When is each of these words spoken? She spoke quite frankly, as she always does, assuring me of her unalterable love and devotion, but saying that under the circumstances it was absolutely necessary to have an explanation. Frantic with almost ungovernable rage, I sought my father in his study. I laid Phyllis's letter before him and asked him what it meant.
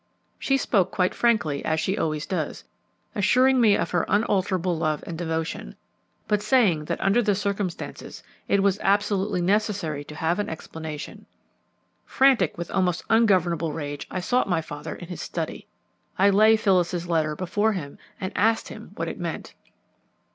She 0.39 0.57
spoke 0.57 0.89
quite 0.89 1.13
frankly, 1.13 1.63
as 1.63 1.79
she 1.79 1.95
always 1.95 2.25
does, 2.25 2.63
assuring 3.13 3.61
me 3.61 3.77
of 3.77 3.91
her 3.91 4.03
unalterable 4.07 4.75
love 4.75 5.03
and 5.05 5.15
devotion, 5.15 5.75
but 6.27 6.41
saying 6.41 6.85
that 6.85 6.99
under 7.01 7.21
the 7.21 7.35
circumstances 7.35 8.23
it 8.47 8.63
was 8.63 8.79
absolutely 8.81 9.43
necessary 9.43 10.03
to 10.05 10.15
have 10.15 10.39
an 10.39 10.49
explanation. 10.49 11.27
Frantic 12.03 12.57
with 12.57 12.71
almost 12.71 13.03
ungovernable 13.11 13.73
rage, 13.73 14.07
I 14.09 14.21
sought 14.21 14.49
my 14.49 14.59
father 14.63 14.95
in 14.95 15.07
his 15.09 15.21
study. 15.21 15.67
I 16.17 16.31
laid 16.31 16.59
Phyllis's 16.61 17.07
letter 17.07 17.35
before 17.35 17.73
him 17.73 17.99
and 18.19 18.31
asked 18.35 18.69
him 18.69 18.93
what 18.95 19.07
it 19.07 19.19
meant. 19.19 19.53